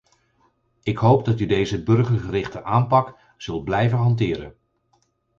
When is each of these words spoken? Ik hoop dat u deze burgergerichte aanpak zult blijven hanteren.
Ik 0.83 0.97
hoop 0.97 1.25
dat 1.25 1.39
u 1.39 1.45
deze 1.45 1.83
burgergerichte 1.83 2.63
aanpak 2.63 3.17
zult 3.37 3.63
blijven 3.63 3.97
hanteren. 3.97 4.55